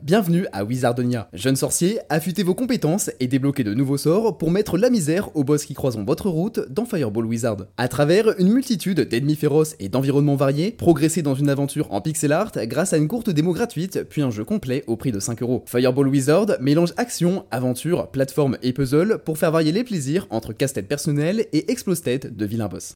Bienvenue 0.03 0.47
à 0.53 0.65
Wizardonia. 0.65 1.29
Jeune 1.33 1.57
sorcier, 1.57 1.99
affûtez 2.09 2.43
vos 2.43 2.55
compétences 2.55 3.11
et 3.21 3.27
débloquez 3.27 3.65
de 3.65 3.75
nouveaux 3.75 3.97
sorts 3.97 4.39
pour 4.39 4.51
mettre 4.51 4.79
la 4.79 4.91
misère 4.91 5.35
aux 5.37 5.45
boss 5.45 5.65
qui 5.65 5.75
croiseront 5.75 6.05
votre 6.05 6.29
route 6.29 6.61
dans 6.71 6.85
Fireball 6.85 7.27
Wizard. 7.27 7.67
À 7.77 7.89
travers 7.89 8.39
une 8.39 8.53
multitude 8.53 9.01
d'ennemis 9.01 9.35
féroces 9.35 9.75
et 9.81 9.89
d'environnements 9.89 10.37
variés, 10.37 10.71
progressez 10.71 11.23
dans 11.23 11.35
une 11.35 11.51
aventure 11.51 11.93
en 11.93 12.01
pixel 12.01 12.33
art 12.33 12.53
grâce 12.55 12.93
à 12.93 12.97
une 12.97 13.09
courte 13.09 13.31
démo 13.31 13.53
gratuite 13.53 14.05
puis 14.09 14.23
un 14.23 14.31
jeu 14.31 14.45
complet 14.45 14.85
au 14.87 14.97
prix 14.97 15.11
de 15.11 15.21
5 15.21 15.43
euros. 15.43 15.65
Fireball 15.67 16.09
Wizard 16.09 16.47
mélange 16.61 16.95
action, 16.97 17.45
aventure, 17.51 18.09
plateforme 18.11 18.57
et 18.63 18.73
puzzle 18.73 19.19
pour 19.25 19.39
faire 19.39 19.51
varier 19.51 19.73
les 19.73 19.85
plaisirs 19.85 20.27
entre 20.31 20.53
casse-tête 20.53 20.89
personnel 20.89 21.47
et 21.53 21.71
explose-tête 21.71 22.37
de 22.37 22.47
vilains 22.47 22.69
boss. 22.69 22.95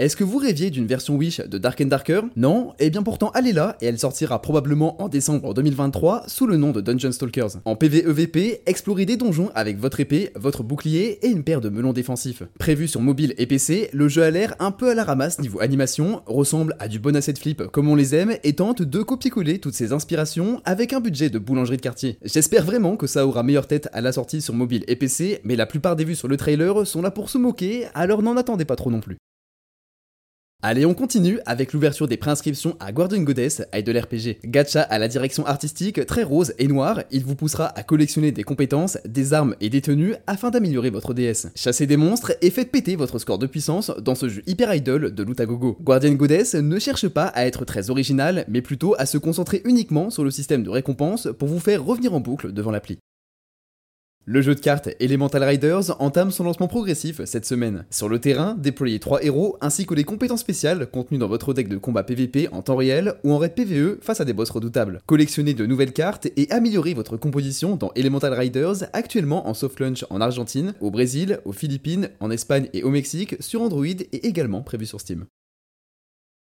Est-ce 0.00 0.16
que 0.16 0.24
vous 0.24 0.38
rêviez 0.38 0.70
d'une 0.70 0.86
version 0.86 1.14
Wish 1.16 1.42
de 1.42 1.58
Dark 1.58 1.78
and 1.82 1.88
Darker? 1.88 2.22
Non? 2.34 2.72
Eh 2.78 2.88
bien 2.88 3.02
pourtant 3.02 3.32
elle 3.34 3.46
est 3.46 3.52
là 3.52 3.76
et 3.82 3.86
elle 3.86 3.98
sortira 3.98 4.40
probablement 4.40 5.02
en 5.02 5.10
décembre 5.10 5.52
2023 5.52 6.22
sous 6.26 6.46
le 6.46 6.56
nom 6.56 6.70
de 6.70 6.80
Dungeon 6.80 7.12
Stalkers. 7.12 7.58
En 7.66 7.76
PvEVP, 7.76 8.62
explorez 8.64 9.04
des 9.04 9.18
donjons 9.18 9.50
avec 9.54 9.78
votre 9.78 10.00
épée, 10.00 10.30
votre 10.36 10.62
bouclier 10.62 11.18
et 11.20 11.28
une 11.28 11.44
paire 11.44 11.60
de 11.60 11.68
melons 11.68 11.92
défensifs. 11.92 12.42
Prévu 12.58 12.88
sur 12.88 13.02
mobile 13.02 13.34
et 13.36 13.44
PC, 13.44 13.90
le 13.92 14.08
jeu 14.08 14.22
a 14.22 14.30
l'air 14.30 14.54
un 14.58 14.70
peu 14.70 14.88
à 14.88 14.94
la 14.94 15.04
ramasse 15.04 15.38
niveau 15.38 15.60
animation, 15.60 16.22
ressemble 16.24 16.76
à 16.78 16.88
du 16.88 16.98
bon 16.98 17.14
asset 17.14 17.34
flip 17.34 17.64
comme 17.64 17.90
on 17.90 17.94
les 17.94 18.14
aime 18.14 18.38
et 18.42 18.54
tente 18.54 18.80
de 18.80 19.02
copier-coller 19.02 19.58
toutes 19.58 19.74
ses 19.74 19.92
inspirations 19.92 20.62
avec 20.64 20.94
un 20.94 21.00
budget 21.00 21.28
de 21.28 21.38
boulangerie 21.38 21.76
de 21.76 21.82
quartier. 21.82 22.16
J'espère 22.24 22.64
vraiment 22.64 22.96
que 22.96 23.06
ça 23.06 23.26
aura 23.26 23.42
meilleure 23.42 23.66
tête 23.66 23.90
à 23.92 24.00
la 24.00 24.12
sortie 24.12 24.40
sur 24.40 24.54
mobile 24.54 24.82
et 24.88 24.96
PC, 24.96 25.42
mais 25.44 25.56
la 25.56 25.66
plupart 25.66 25.94
des 25.94 26.04
vues 26.04 26.14
sur 26.14 26.28
le 26.28 26.38
trailer 26.38 26.86
sont 26.86 27.02
là 27.02 27.10
pour 27.10 27.28
se 27.28 27.36
moquer, 27.36 27.84
alors 27.92 28.22
n'en 28.22 28.38
attendez 28.38 28.64
pas 28.64 28.76
trop 28.76 28.90
non 28.90 29.00
plus. 29.00 29.18
Allez, 30.62 30.84
on 30.84 30.92
continue 30.92 31.40
avec 31.46 31.72
l'ouverture 31.72 32.06
des 32.06 32.18
préinscriptions 32.18 32.76
à 32.80 32.92
Guardian 32.92 33.22
Goddess, 33.22 33.62
Idol 33.72 33.96
RPG. 33.96 34.40
Gacha 34.44 34.82
à 34.82 34.98
la 34.98 35.08
direction 35.08 35.46
artistique 35.46 36.04
très 36.04 36.22
rose 36.22 36.52
et 36.58 36.68
noire, 36.68 37.00
il 37.10 37.24
vous 37.24 37.34
poussera 37.34 37.68
à 37.68 37.82
collectionner 37.82 38.30
des 38.30 38.42
compétences, 38.42 38.98
des 39.06 39.32
armes 39.32 39.56
et 39.62 39.70
des 39.70 39.80
tenues 39.80 40.16
afin 40.26 40.50
d'améliorer 40.50 40.90
votre 40.90 41.14
DS. 41.14 41.48
Chassez 41.54 41.86
des 41.86 41.96
monstres 41.96 42.32
et 42.42 42.50
faites 42.50 42.70
péter 42.70 42.94
votre 42.94 43.18
score 43.18 43.38
de 43.38 43.46
puissance 43.46 43.90
dans 44.02 44.14
ce 44.14 44.28
jeu 44.28 44.42
hyper 44.46 44.74
idol 44.74 45.14
de 45.14 45.22
loot 45.22 45.40
à 45.40 45.46
gogo. 45.46 45.78
Guardian 45.80 46.12
Goddess 46.12 46.54
ne 46.54 46.78
cherche 46.78 47.08
pas 47.08 47.28
à 47.28 47.46
être 47.46 47.64
très 47.64 47.88
original, 47.88 48.44
mais 48.46 48.60
plutôt 48.60 48.94
à 48.98 49.06
se 49.06 49.16
concentrer 49.16 49.62
uniquement 49.64 50.10
sur 50.10 50.24
le 50.24 50.30
système 50.30 50.62
de 50.62 50.68
récompense 50.68 51.28
pour 51.38 51.48
vous 51.48 51.58
faire 51.58 51.82
revenir 51.82 52.12
en 52.12 52.20
boucle 52.20 52.52
devant 52.52 52.70
l'appli. 52.70 52.98
Le 54.26 54.42
jeu 54.42 54.54
de 54.54 54.60
cartes 54.60 54.90
Elemental 55.00 55.42
Riders 55.42 56.00
entame 56.00 56.30
son 56.30 56.44
lancement 56.44 56.68
progressif 56.68 57.20
cette 57.24 57.46
semaine. 57.46 57.84
Sur 57.90 58.08
le 58.08 58.20
terrain, 58.20 58.54
déployez 58.54 59.00
3 59.00 59.24
héros 59.24 59.56
ainsi 59.60 59.86
que 59.86 59.94
les 59.94 60.04
compétences 60.04 60.42
spéciales 60.42 60.88
contenues 60.88 61.18
dans 61.18 61.26
votre 61.26 61.52
deck 61.52 61.68
de 61.68 61.78
combat 61.78 62.04
PVP 62.04 62.48
en 62.52 62.62
temps 62.62 62.76
réel 62.76 63.14
ou 63.24 63.32
en 63.32 63.38
raid 63.38 63.56
PVE 63.56 63.98
face 64.02 64.20
à 64.20 64.24
des 64.24 64.32
boss 64.32 64.50
redoutables. 64.50 65.00
Collectionnez 65.06 65.54
de 65.54 65.66
nouvelles 65.66 65.92
cartes 65.92 66.28
et 66.36 66.48
améliorez 66.52 66.94
votre 66.94 67.16
composition 67.16 67.74
dans 67.74 67.90
Elemental 67.96 68.34
Riders 68.34 68.84
actuellement 68.92 69.48
en 69.48 69.54
soft 69.54 69.80
launch 69.80 70.04
en 70.10 70.20
Argentine, 70.20 70.74
au 70.80 70.92
Brésil, 70.92 71.40
aux 71.44 71.52
Philippines, 71.52 72.10
en 72.20 72.30
Espagne 72.30 72.68
et 72.72 72.84
au 72.84 72.90
Mexique 72.90 73.34
sur 73.40 73.62
Android 73.62 73.86
et 73.86 74.26
également 74.28 74.60
prévu 74.62 74.86
sur 74.86 75.00
Steam. 75.00 75.24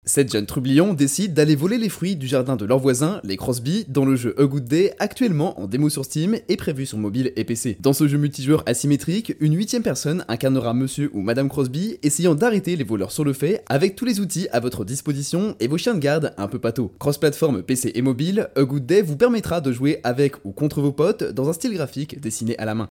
Sept 0.08 0.32
jeunes 0.32 0.46
trublions 0.46 0.94
décident 0.94 1.34
d'aller 1.34 1.56
voler 1.56 1.80
les 1.80 1.90
fruits 1.90 2.16
du 2.16 2.28
jardin 2.28 2.56
de 2.56 2.64
leurs 2.64 2.78
voisins, 2.78 3.20
les 3.24 3.38
Crosby, 3.38 3.86
dans 3.88 4.06
le 4.06 4.16
jeu 4.16 4.36
A 4.40 4.46
Good 4.46 4.66
Day, 4.66 4.94
actuellement 5.00 5.60
en 5.60 5.66
démo 5.66 5.90
sur 5.90 6.06
Steam 6.06 6.38
et 6.48 6.58
prévu 6.58 6.86
sur 6.86 7.00
mobile 7.00 7.34
et 7.36 7.44
PC. 7.44 7.76
Dans 7.80 7.92
ce 7.92 8.08
jeu 8.08 8.20
multijoueur 8.20 8.62
asymétrique, 8.68 9.36
une 9.40 9.56
huitième 9.56 9.82
personne 9.82 10.24
incarnera 10.28 10.76
Monsieur 10.76 11.10
ou 11.14 11.22
Madame 11.22 11.50
Crosby, 11.50 11.98
essayant 12.04 12.36
d'arrêter 12.36 12.76
les 12.76 12.84
voleurs 12.84 13.12
sur 13.12 13.24
le 13.24 13.34
fait 13.34 13.64
avec 13.68 13.96
tous 13.96 14.06
les 14.06 14.20
outils 14.20 14.48
à 14.52 14.60
votre 14.60 14.86
disposition 14.86 15.56
et 15.60 15.68
vos 15.68 15.80
chiens 15.80 15.96
de 15.96 16.00
garde 16.00 16.36
un 16.38 16.48
peu 16.48 16.60
pato. 16.60 16.92
Cross-platform 17.00 17.64
PC 17.64 17.92
et 17.96 18.04
mobile, 18.04 18.50
A 18.56 18.62
Good 18.62 18.86
Day 18.86 19.02
vous 19.02 19.18
permettra 19.18 19.60
de 19.60 19.72
jouer 19.72 20.02
avec 20.04 20.36
ou 20.46 20.52
contre 20.52 20.82
vos 20.82 20.92
potes 20.92 21.24
dans 21.24 21.50
un 21.50 21.54
style 21.54 21.74
graphique 21.74 22.22
dessiné 22.22 22.56
à 22.60 22.66
la 22.66 22.76
main. 22.76 22.88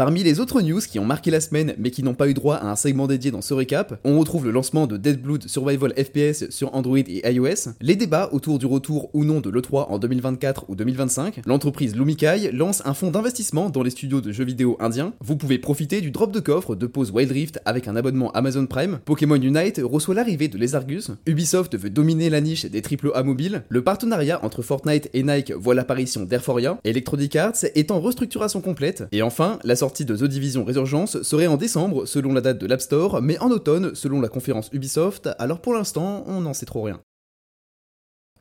Parmi 0.00 0.22
les 0.22 0.40
autres 0.40 0.62
news 0.62 0.80
qui 0.80 0.98
ont 0.98 1.04
marqué 1.04 1.30
la 1.30 1.42
semaine 1.42 1.74
mais 1.76 1.90
qui 1.90 2.02
n'ont 2.02 2.14
pas 2.14 2.26
eu 2.26 2.32
droit 2.32 2.54
à 2.54 2.70
un 2.70 2.74
segment 2.74 3.06
dédié 3.06 3.30
dans 3.30 3.42
ce 3.42 3.52
récap, 3.52 4.00
on 4.02 4.18
retrouve 4.18 4.46
le 4.46 4.50
lancement 4.50 4.86
de 4.86 4.96
Dead 4.96 5.20
Blood 5.20 5.46
Survival 5.46 5.92
FPS 5.92 6.48
sur 6.48 6.74
Android 6.74 6.96
et 6.96 7.30
iOS, 7.30 7.72
les 7.82 7.96
débats 7.96 8.30
autour 8.32 8.58
du 8.58 8.64
retour 8.64 9.10
ou 9.12 9.26
non 9.26 9.42
de 9.42 9.50
l'E3 9.50 9.88
en 9.90 9.98
2024 9.98 10.64
ou 10.68 10.74
2025, 10.74 11.42
l'entreprise 11.44 11.94
Lumikai 11.94 12.50
lance 12.50 12.80
un 12.86 12.94
fonds 12.94 13.10
d'investissement 13.10 13.68
dans 13.68 13.82
les 13.82 13.90
studios 13.90 14.22
de 14.22 14.32
jeux 14.32 14.46
vidéo 14.46 14.78
indiens, 14.80 15.12
vous 15.20 15.36
pouvez 15.36 15.58
profiter 15.58 16.00
du 16.00 16.10
drop 16.10 16.32
de 16.32 16.40
coffre 16.40 16.76
de 16.76 16.86
pose 16.86 17.10
Wild 17.10 17.30
Rift 17.30 17.60
avec 17.66 17.86
un 17.86 17.94
abonnement 17.94 18.30
Amazon 18.30 18.64
Prime, 18.64 19.00
Pokémon 19.04 19.34
Unite 19.34 19.82
reçoit 19.84 20.14
l'arrivée 20.14 20.48
de 20.48 20.56
Les 20.56 20.74
Argus, 20.74 21.10
Ubisoft 21.26 21.76
veut 21.76 21.90
dominer 21.90 22.30
la 22.30 22.40
niche 22.40 22.64
des 22.64 22.80
AAA 22.80 23.22
mobiles, 23.22 23.64
le 23.68 23.84
partenariat 23.84 24.42
entre 24.42 24.62
Fortnite 24.62 25.10
et 25.12 25.22
Nike 25.22 25.52
voit 25.52 25.74
l'apparition 25.74 26.22
d'Airforia, 26.22 26.78
Electronic 26.84 27.36
Arts 27.36 27.64
est 27.74 27.90
en 27.90 28.00
restructuration 28.00 28.62
complète, 28.62 29.04
et 29.12 29.20
enfin, 29.20 29.58
la 29.62 29.76
sortie 29.76 29.89
sortie 29.90 30.04
de 30.04 30.14
The 30.14 30.22
Division 30.22 30.64
Resurgence 30.64 31.20
serait 31.22 31.48
en 31.48 31.56
décembre 31.56 32.06
selon 32.06 32.32
la 32.32 32.40
date 32.40 32.58
de 32.58 32.66
l'App 32.68 32.80
Store, 32.80 33.20
mais 33.20 33.40
en 33.40 33.50
automne 33.50 33.92
selon 33.96 34.20
la 34.20 34.28
conférence 34.28 34.70
Ubisoft, 34.72 35.28
alors 35.40 35.60
pour 35.60 35.74
l'instant 35.74 36.22
on 36.28 36.42
n'en 36.42 36.54
sait 36.54 36.64
trop 36.64 36.82
rien. 36.82 37.00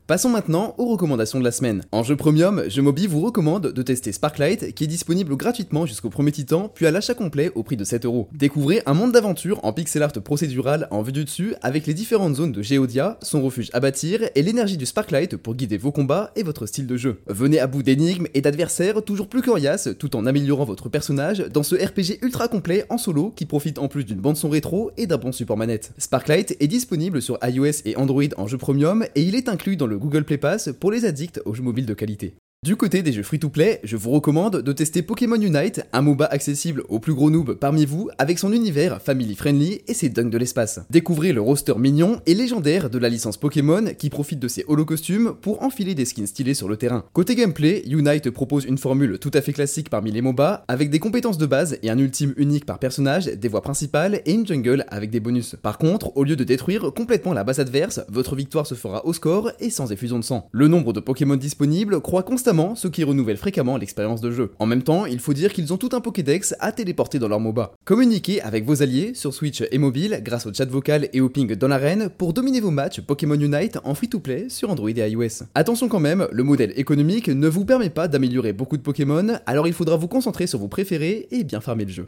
Passons 0.10 0.30
maintenant 0.30 0.74
aux 0.80 0.88
recommandations 0.88 1.38
de 1.38 1.44
la 1.44 1.52
semaine. 1.52 1.84
En 1.92 2.02
jeu 2.02 2.16
premium, 2.16 2.64
Je 2.68 2.82
Mobi 2.82 3.06
vous 3.06 3.22
recommande 3.22 3.68
de 3.72 3.82
tester 3.84 4.12
Sparklight 4.12 4.74
qui 4.74 4.86
est 4.86 4.88
disponible 4.88 5.36
gratuitement 5.36 5.86
jusqu'au 5.86 6.10
premier 6.10 6.32
titan 6.32 6.68
puis 6.74 6.88
à 6.88 6.92
l'achat 6.92 7.14
complet 7.14 7.52
au 7.54 7.62
prix 7.62 7.78
de 7.78 7.84
7 7.84 8.06
euros. 8.06 8.28
Découvrez 8.34 8.82
un 8.88 8.96
monde 8.96 9.12
d'aventure 9.12 9.60
en 9.64 9.72
pixel 9.72 10.02
art 10.02 10.14
procédural 10.14 10.88
en 10.90 11.04
vue 11.04 11.12
du 11.12 11.26
dessus 11.26 11.54
avec 11.62 11.86
les 11.86 11.94
différentes 11.94 12.38
zones 12.38 12.52
de 12.52 12.64
Geodia, 12.64 13.20
son 13.22 13.44
refuge 13.44 13.70
à 13.72 13.80
bâtir 13.80 14.22
et 14.34 14.42
l'énergie 14.42 14.78
du 14.78 14.88
Sparklight 14.88 15.38
pour 15.38 15.54
guider 15.54 15.78
vos 15.78 15.92
combats 15.92 16.32
et 16.36 16.42
votre 16.42 16.66
style 16.66 16.88
de 16.88 16.98
jeu. 16.98 17.20
Venez 17.28 17.60
à 17.60 17.68
bout 17.68 17.84
d'énigmes 17.84 18.26
et 18.34 18.42
d'adversaires 18.42 19.04
toujours 19.04 19.30
plus 19.30 19.44
coriaces 19.44 19.90
tout 20.00 20.16
en 20.16 20.26
améliorant 20.26 20.66
votre 20.66 20.90
personnage 20.90 21.46
dans 21.54 21.62
ce 21.62 21.76
RPG 21.76 22.24
ultra 22.24 22.48
complet 22.48 22.84
en 22.90 22.98
solo 22.98 23.32
qui 23.36 23.46
profite 23.46 23.78
en 23.78 23.88
plus 23.88 24.06
d'une 24.06 24.22
bande 24.22 24.38
son 24.38 24.50
rétro 24.50 24.90
et 24.98 25.06
d'un 25.06 25.18
bon 25.18 25.32
support 25.32 25.58
manette. 25.58 25.92
Sparklight 26.00 26.58
est 26.60 26.68
disponible 26.68 27.22
sur 27.22 27.38
iOS 27.44 27.84
et 27.86 27.96
Android 27.96 28.24
en 28.38 28.48
jeu 28.48 28.58
premium 28.58 29.06
et 29.14 29.22
il 29.22 29.36
est 29.36 29.48
inclus 29.48 29.78
dans 29.78 29.86
le 29.86 29.99
Google 30.00 30.24
Play 30.24 30.38
Pass 30.38 30.70
pour 30.80 30.92
les 30.92 31.06
addicts 31.06 31.42
aux 31.46 31.54
jeux 31.54 31.64
mobiles 31.64 31.86
de 31.86 31.94
qualité. 31.94 32.36
Du 32.66 32.76
côté 32.76 33.04
des 33.04 33.14
jeux 33.14 33.24
free-to-play, 33.24 33.80
je 33.86 33.96
vous 33.96 34.10
recommande 34.10 34.62
de 34.62 34.72
tester 34.74 35.02
Pokémon 35.02 35.42
Unite, 35.42 35.82
un 35.94 36.02
MOBA 36.02 36.26
accessible 36.26 36.84
aux 36.90 37.00
plus 37.00 37.14
gros 37.14 37.30
noobs 37.30 37.54
parmi 37.54 37.86
vous, 37.86 38.10
avec 38.18 38.38
son 38.38 38.52
univers 38.52 39.02
family-friendly 39.02 39.80
et 39.88 39.94
ses 39.94 40.10
dunks 40.10 40.30
de 40.30 40.38
l'espace. 40.38 40.82
Découvrez 40.90 41.32
le 41.32 41.40
roster 41.40 41.76
mignon 41.78 42.20
et 42.26 42.34
légendaire 42.34 42.90
de 42.90 42.98
la 42.98 43.08
licence 43.08 43.38
Pokémon 43.38 43.94
qui 43.98 44.10
profite 44.10 44.40
de 44.40 44.50
ses 44.50 44.66
holo-costumes 44.68 45.36
pour 45.42 45.64
enfiler 45.64 45.96
des 45.96 46.04
skins 46.04 46.28
stylés 46.28 46.54
sur 46.54 46.68
le 46.68 46.76
terrain. 46.76 47.06
Côté 47.14 47.34
gameplay, 47.36 47.82
Unite 47.88 48.30
propose 48.30 48.66
une 48.66 48.78
formule 48.78 49.20
tout 49.20 49.32
à 49.34 49.40
fait 49.40 49.54
classique 49.54 49.90
parmi 49.90 50.12
les 50.12 50.22
MOBA, 50.22 50.66
avec 50.68 50.90
des 50.90 51.00
compétences 51.00 51.38
de 51.38 51.46
base 51.46 51.78
et 51.82 51.90
un 51.90 51.98
ultime 51.98 52.34
unique 52.36 52.66
par 52.66 52.80
personnage, 52.80 53.28
des 53.28 53.48
voies 53.48 53.62
principales 53.62 54.22
et 54.26 54.34
une 54.34 54.46
jungle 54.46 54.84
avec 54.90 55.12
des 55.12 55.22
bonus. 55.22 55.56
Par 55.62 55.78
contre, 55.78 56.12
au 56.18 56.26
lieu 56.26 56.36
de 56.36 56.44
détruire 56.44 56.92
complètement 56.94 57.32
la 57.32 57.46
base 57.46 57.62
adverse, 57.62 58.02
votre 58.10 58.36
victoire 58.36 58.68
se 58.68 58.76
fera 58.76 59.06
au 59.06 59.14
score 59.14 59.54
et 59.62 59.70
sans 59.70 59.94
effusion 59.94 60.20
de 60.20 60.26
sang. 60.26 60.50
Le 60.52 60.68
nombre 60.68 60.92
de 60.92 61.00
Pokémon 61.00 61.38
disponibles 61.38 62.02
croît 62.02 62.24
constamment 62.50 62.74
ce 62.74 62.88
qui 62.88 63.04
renouvelle 63.04 63.38
fréquemment 63.38 63.78
l'expérience 63.78 64.22
de 64.22 64.32
jeu. 64.32 64.54
En 64.58 64.66
même 64.66 64.82
temps, 64.82 65.06
il 65.06 65.20
faut 65.20 65.34
dire 65.34 65.54
qu'ils 65.54 65.72
ont 65.72 65.78
tout 65.78 65.90
un 65.92 66.02
Pokédex 66.02 66.56
à 66.60 66.72
téléporter 66.72 67.20
dans 67.20 67.28
leur 67.28 67.40
MOBA. 67.40 67.74
Communiquez 67.86 68.42
avec 68.42 68.66
vos 68.66 68.82
alliés 68.82 69.14
sur 69.14 69.36
Switch 69.36 69.62
et 69.70 69.78
mobile 69.78 70.20
grâce 70.24 70.48
au 70.48 70.54
chat 70.54 70.66
vocal 70.66 71.10
et 71.14 71.22
au 71.22 71.30
ping 71.30 71.54
dans 71.54 71.68
l'arène 71.68 72.10
pour 72.10 72.34
dominer 72.34 72.60
vos 72.60 72.72
matchs 72.72 73.02
Pokémon 73.02 73.40
Unite 73.40 73.78
en 73.84 73.94
free-to-play 73.94 74.50
sur 74.50 74.72
Android 74.72 74.90
et 74.90 75.12
iOS. 75.12 75.44
Attention 75.54 75.90
quand 75.90 76.00
même, 76.00 76.28
le 76.32 76.44
modèle 76.44 76.74
économique 76.76 77.28
ne 77.28 77.48
vous 77.48 77.66
permet 77.66 77.92
pas 77.92 78.08
d'améliorer 78.08 78.52
beaucoup 78.52 78.78
de 78.78 78.82
Pokémon, 78.82 79.38
alors 79.46 79.68
il 79.68 79.74
faudra 79.74 79.98
vous 79.98 80.08
concentrer 80.08 80.48
sur 80.48 80.58
vos 80.58 80.70
préférés 80.70 81.28
et 81.30 81.44
bien 81.44 81.62
farmer 81.62 81.86
le 81.86 81.92
jeu. 81.92 82.08